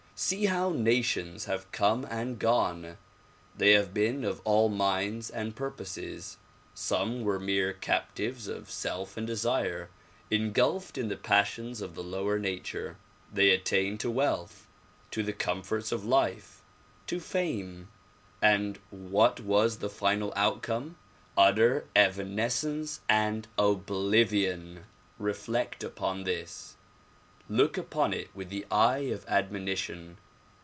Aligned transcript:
See 0.13 0.45
how 0.45 0.69
nations 0.69 1.45
have 1.45 1.71
come 1.71 2.05
and 2.07 2.37
gone. 2.37 2.99
They 3.57 3.71
have 3.71 3.91
been 3.91 4.23
of 4.23 4.39
all 4.45 4.69
minds 4.69 5.31
and 5.31 5.55
purposes. 5.55 6.37
Some 6.75 7.23
were 7.23 7.39
mere 7.39 7.73
captives 7.73 8.47
of 8.47 8.69
self 8.69 9.17
and 9.17 9.25
desire, 9.25 9.89
engulfed 10.29 10.95
in 10.99 11.07
the 11.07 11.17
passions 11.17 11.81
of 11.81 11.95
the 11.95 12.03
lower 12.03 12.37
nature. 12.37 12.97
They 13.33 13.49
attained 13.49 13.99
to 14.01 14.11
wealth, 14.11 14.67
to 15.09 15.23
the 15.23 15.33
comforts 15.33 15.91
of 15.91 16.05
life, 16.05 16.61
to 17.07 17.19
fame. 17.19 17.87
And 18.43 18.77
what 18.91 19.39
was 19.39 19.77
the 19.77 19.89
final 19.89 20.31
outcome? 20.35 20.97
Utter 21.35 21.85
evanescence 21.95 23.01
and 23.09 23.47
oblivion. 23.57 24.85
Reflect 25.17 25.83
upon 25.83 26.25
this. 26.25 26.75
Look 27.49 27.77
upon 27.77 28.13
it 28.13 28.33
with 28.33 28.49
the 28.49 28.65
eye 28.71 29.09
of 29.11 29.25
admonition. 29.27 30.17